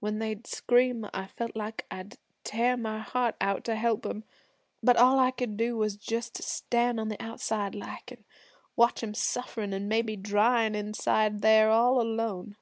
'When 0.00 0.18
they'd 0.18 0.46
scream, 0.46 1.08
I 1.14 1.26
felt 1.28 1.56
like 1.56 1.86
I'd 1.90 2.18
tear 2.44 2.76
my 2.76 2.98
heart 2.98 3.36
out 3.40 3.64
to 3.64 3.74
help 3.74 4.04
'em. 4.04 4.24
But 4.82 4.98
all 4.98 5.18
I 5.18 5.30
could 5.30 5.56
do 5.56 5.78
was 5.78 5.96
just 5.96 6.34
to 6.34 6.42
stand 6.42 7.00
on 7.00 7.08
the 7.08 7.16
outside 7.22 7.74
like, 7.74 8.12
an' 8.12 8.26
watch 8.76 9.02
'em 9.02 9.14
sufferin' 9.14 9.72
an' 9.72 9.88
maybe 9.88 10.14
dryin' 10.14 10.74
inside 10.74 11.40
there 11.40 11.70
all 11.70 12.02
alone. 12.02 12.56